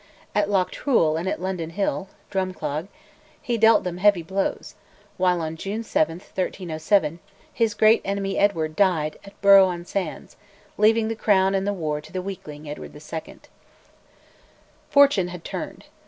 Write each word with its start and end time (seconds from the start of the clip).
At 0.33 0.49
Loch 0.49 0.71
Trool 0.71 1.15
and 1.15 1.29
at 1.29 1.39
London 1.39 1.69
Hill 1.69 2.07
(Drumclog) 2.31 2.87
he 3.39 3.55
dealt 3.55 3.83
them 3.83 3.97
heavy 3.99 4.23
blows, 4.23 4.73
while 5.17 5.41
on 5.41 5.55
June 5.55 5.83
7, 5.83 6.13
1307, 6.17 7.19
his 7.53 7.75
great 7.75 8.01
enemy 8.03 8.35
Edward 8.35 8.75
died 8.75 9.19
at 9.23 9.39
Borough 9.43 9.67
on 9.67 9.85
Sands, 9.85 10.37
leaving 10.79 11.07
the 11.07 11.15
crown 11.15 11.53
and 11.53 11.67
the 11.67 11.71
war 11.71 12.01
to 12.01 12.11
the 12.11 12.23
weakling 12.23 12.67
Edward 12.67 12.95
II. 12.95 13.39
Fortune 14.89 15.27
had 15.27 15.43
turned. 15.43 15.85